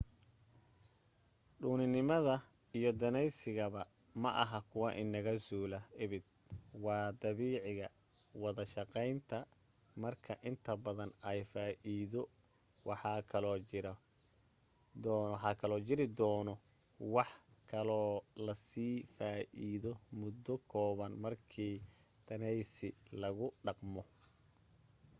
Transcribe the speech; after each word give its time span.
dhuuninimada 1.59 2.35
iyo 2.77 2.89
daneysigaba 3.01 3.81
maaha 4.23 4.59
kuwa 4.71 4.89
inaga 5.03 5.33
suulaya 5.47 5.87
abid 6.03 6.23
waa 6.85 7.07
dabiiciga 7.21 7.87
wada-shaqeynta 8.41 9.37
marka 10.03 10.33
inta 10.49 10.71
badan 10.83 11.11
ay 11.29 11.39
faa'iido 11.51 12.21
waxaa 12.87 13.21
kaloo 15.61 15.79
jiri 15.87 16.05
doono 16.19 16.53
wax 17.15 17.29
kaloo 17.71 18.13
lasii 18.45 18.95
faa'iido 19.17 19.91
muddo 20.19 20.53
kooban 20.71 21.13
markii 21.23 21.75
daneysi 22.27 22.87
lagu 23.21 23.47
dhaqmo 23.65 24.01